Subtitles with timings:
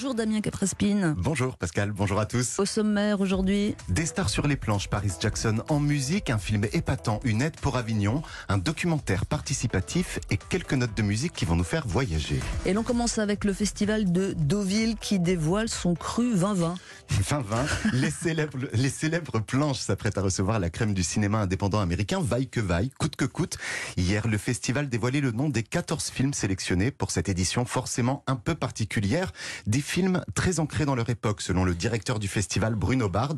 [0.00, 1.16] Bonjour Damien Caprespine.
[1.18, 2.60] Bonjour Pascal, bonjour à tous.
[2.60, 3.74] Au sommaire aujourd'hui.
[3.88, 7.76] Des stars sur les planches, Paris Jackson en musique, un film épatant, une aide pour
[7.76, 12.38] Avignon, un documentaire participatif et quelques notes de musique qui vont nous faire voyager.
[12.64, 16.76] Et l'on commence avec le festival de Deauville qui dévoile son cru 2020.
[17.10, 22.20] 2020, les célèbres, les célèbres planches s'apprêtent à recevoir la crème du cinéma indépendant américain,
[22.20, 23.58] vaille que vaille, coûte que coûte.
[23.96, 28.36] Hier, le festival dévoilait le nom des 14 films sélectionnés pour cette édition forcément un
[28.36, 29.32] peu particulière.
[29.66, 33.36] Des films très ancrés dans leur époque, selon le directeur du festival Bruno Bard.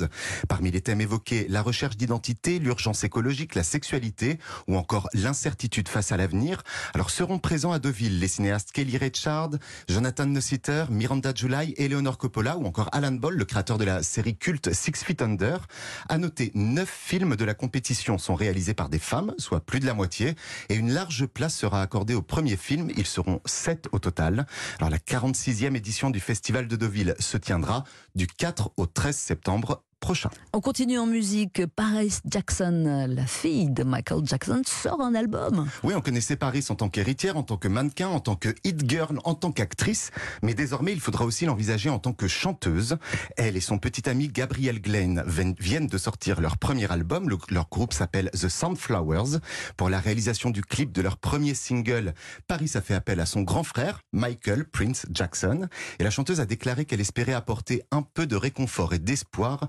[0.49, 6.11] Parmi les thèmes évoqués, la recherche d'identité, l'urgence écologique, la sexualité ou encore l'incertitude face
[6.11, 6.65] à l'avenir.
[6.93, 9.51] Alors seront présents à Deauville les cinéastes Kelly Richard,
[9.89, 14.37] Jonathan Nossiter, Miranda July, Eleanor Coppola ou encore Alan Ball, le créateur de la série
[14.37, 15.69] culte Six Feet Under.
[16.09, 19.87] À noter, neuf films de la compétition sont réalisés par des femmes, soit plus de
[19.87, 20.35] la moitié,
[20.69, 22.91] et une large place sera accordée au premier film.
[22.97, 24.47] Ils seront sept au total.
[24.81, 26.30] Alors la 46e édition du Festival
[26.69, 30.31] de Deauville se tiendra du 4 au 13 septembre prochain.
[30.53, 31.65] On continue en musique.
[31.77, 35.69] Paris Jackson, la fille de Michael Jackson, sort un album.
[35.85, 38.89] Oui, on connaissait Paris en tant qu'héritière, en tant que mannequin, en tant que hit
[38.89, 40.11] girl, en tant qu'actrice.
[40.43, 42.97] Mais désormais, il faudra aussi l'envisager en tant que chanteuse.
[43.37, 45.23] Elle et son petit ami Gabriel Glenn
[45.59, 47.29] viennent de sortir leur premier album.
[47.51, 49.39] leur groupe s'appelle The Sunflowers.
[49.77, 52.15] Pour la réalisation du clip de leur premier single,
[52.49, 55.69] Paris a fait appel à son grand frère, Michael Prince Jackson.
[55.99, 59.69] Et la chanteuse a déclaré qu'elle espérait apporter un peu de réconfort et d'espoir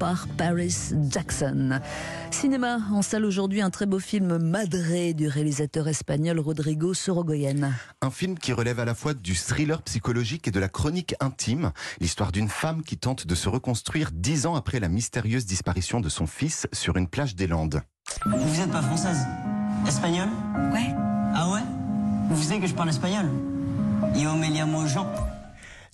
[0.00, 1.78] par Paris Jackson.
[2.30, 7.70] Cinéma en salle aujourd'hui, un très beau film Madré du réalisateur espagnol Rodrigo Sorogoyen.
[8.00, 11.72] Un film qui relève à la fois du thriller psychologique et de la chronique intime,
[12.00, 16.08] l'histoire d'une femme qui tente de se reconstruire dix ans après la mystérieuse disparition de
[16.08, 17.82] son fils sur une plage des Landes.
[18.24, 19.26] Vous n'êtes pas française?
[19.86, 20.30] Espagnole?
[20.72, 20.94] Ouais.
[21.34, 21.60] Ah ouais?
[22.30, 23.26] Vous savez que je parle espagnol?
[24.16, 25.06] Yo me llamo Jean.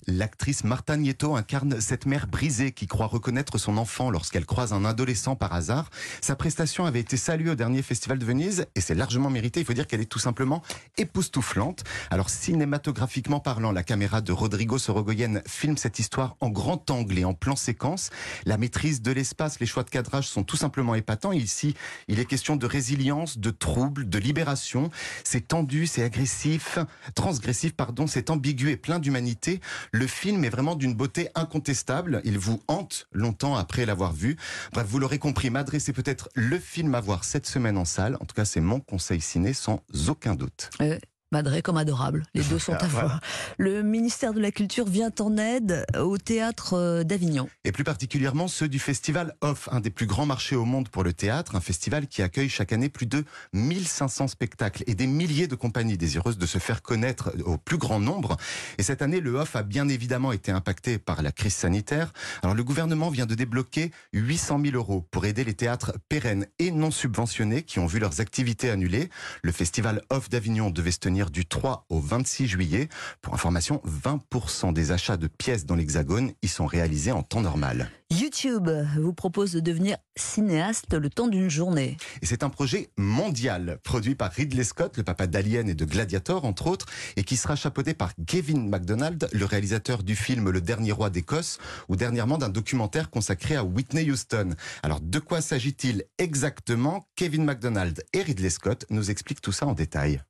[0.09, 4.85] L'actrice Marta Nieto incarne cette mère brisée qui croit reconnaître son enfant lorsqu'elle croise un
[4.85, 5.89] adolescent par hasard.
[6.21, 9.59] Sa prestation avait été saluée au dernier festival de Venise et c'est largement mérité.
[9.59, 10.63] Il faut dire qu'elle est tout simplement
[10.97, 11.83] époustouflante.
[12.09, 17.25] Alors cinématographiquement parlant, la caméra de Rodrigo Sorogoyen filme cette histoire en grand angle et
[17.25, 18.09] en plan séquence.
[18.45, 21.33] La maîtrise de l'espace, les choix de cadrage sont tout simplement épatants.
[21.33, 21.75] Ici,
[22.07, 24.89] il est question de résilience, de trouble, de libération.
[25.25, 26.79] C'est tendu, c'est agressif,
[27.13, 29.59] transgressif, pardon, c'est ambigu et plein d'humanité.
[29.97, 32.21] Le film est vraiment d'une beauté incontestable.
[32.23, 34.37] Il vous hante longtemps après l'avoir vu.
[34.71, 38.15] Bref, vous l'aurez compris, Madré, c'est peut-être le film à voir cette semaine en salle.
[38.21, 40.69] En tout cas, c'est mon conseil ciné sans aucun doute.
[40.81, 40.99] Euh,
[41.33, 42.23] Madré comme adorable.
[42.33, 43.19] Les deux sont à voir.
[43.57, 47.49] Le ministère de la Culture vient en aide au théâtre euh, d'Avignon.
[47.65, 51.03] Et plus particulièrement ceux du festival Off, un des plus grands marchés au monde pour
[51.03, 55.47] le théâtre, un festival qui accueille chaque année plus de 1500 spectacles et des milliers
[55.47, 58.37] de compagnies désireuses de se faire connaître au plus grand nombre.
[58.77, 62.13] Et cette année, le Off a bien évidemment été impacté par la crise sanitaire.
[62.41, 66.71] Alors le gouvernement vient de débloquer 800 000 euros pour aider les théâtres pérennes et
[66.71, 69.09] non subventionnés qui ont vu leurs activités annulées.
[69.43, 72.89] Le festival Off d'Avignon devait se tenir du 3 au 26 juillet.
[73.21, 77.89] Pour information, 20% des achats de pièces dans l'Hexagone y sont réalisés en temps normal.
[78.09, 81.97] YouTube vous propose de devenir cinéaste le temps d'une journée.
[82.21, 86.45] Et c'est un projet mondial, produit par Ridley Scott, le papa d'Alien et de Gladiator,
[86.45, 86.85] entre autres,
[87.17, 91.57] et qui sera chapeauté par Kevin MacDonald, le réalisateur du film Le Dernier Roi d'Écosse,
[91.89, 94.55] ou dernièrement d'un documentaire consacré à Whitney Houston.
[94.83, 97.05] Alors, de quoi s'agit-il exactement?
[97.15, 100.21] Kevin MacDonald et Ridley Scott nous expliquent tout ça en détail.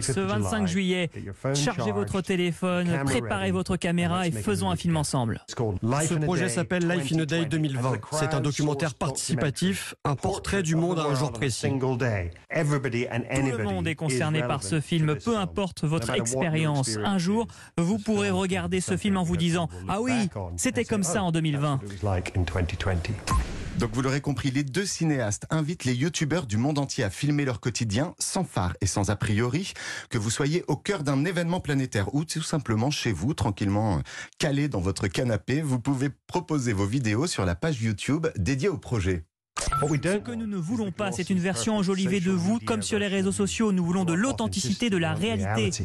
[0.00, 1.10] Ce 25 juillet,
[1.54, 5.42] chargez votre téléphone, préparez votre caméra et faisons un film ensemble.
[5.48, 7.92] Ce projet s'appelle Life in a Day 2020.
[8.12, 11.68] C'est un documentaire participatif, un portrait du monde à un jour précis.
[11.68, 11.98] Tout
[12.50, 16.98] le monde est concerné par ce film, peu importe votre expérience.
[17.04, 17.46] Un jour,
[17.78, 21.80] vous pourrez regarder ce film en vous disant⁇ Ah oui, c'était comme ça en 2020⁇
[23.78, 27.44] donc vous l'aurez compris, les deux cinéastes invitent les youtubeurs du monde entier à filmer
[27.44, 29.72] leur quotidien sans phare et sans a priori,
[30.10, 34.00] que vous soyez au cœur d'un événement planétaire ou tout simplement chez vous, tranquillement
[34.38, 38.78] calé dans votre canapé, vous pouvez proposer vos vidéos sur la page YouTube dédiée au
[38.78, 39.24] projet.
[39.80, 43.06] Ce que nous ne voulons pas, c'est une version enjolivée de vous, comme sur les
[43.06, 43.72] réseaux sociaux.
[43.72, 45.84] Nous voulons de l'authenticité, de la réalité.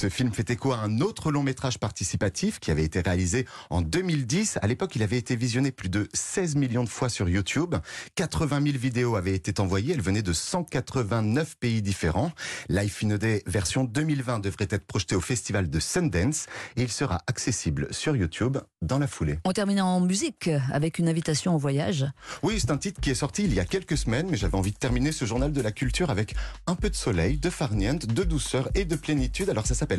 [0.00, 3.82] Ce film fait écho à un autre long métrage participatif qui avait été réalisé en
[3.82, 4.58] 2010.
[4.62, 7.74] À l'époque, il avait été visionné plus de 16 millions de fois sur YouTube.
[8.14, 9.92] 80 000 vidéos avaient été envoyées.
[9.92, 12.32] Elles venaient de 189 pays différents.
[12.70, 16.46] Life in a Day version 2020 devrait être projeté au festival de Sundance
[16.78, 19.38] et il sera accessible sur YouTube dans la foulée.
[19.44, 22.06] On termine en musique avec une invitation au voyage.
[22.42, 24.72] Oui, c'est un titre qui est sorti il y a quelques semaines, mais j'avais envie
[24.72, 26.34] de terminer ce journal de la culture avec
[26.66, 29.50] un peu de soleil, de farniente, de douceur et de plénitude.
[29.50, 29.89] Alors ça s'appelle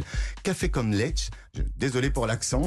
[0.43, 1.29] Café comme Lech.
[1.77, 2.63] Désolé pour l'accent.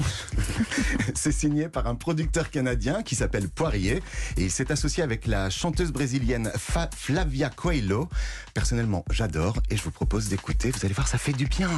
[1.14, 4.02] c'est signé par un producteur canadien qui s'appelle Poirier
[4.36, 6.50] et il s'est associé avec la chanteuse brésilienne
[6.94, 8.08] Flavia Coelho.
[8.52, 10.70] Personnellement, j'adore et je vous propose d'écouter.
[10.70, 11.70] Vous allez voir, ça fait du bien.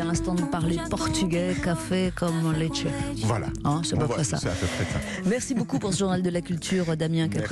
[0.00, 2.86] À l'instant de parler portugais, café comme leche.
[3.18, 3.46] Voilà.
[3.64, 4.38] Hein, c'est à peu près ça.
[5.26, 7.44] Merci beaucoup pour ce journal de la culture, Damien Caprespin.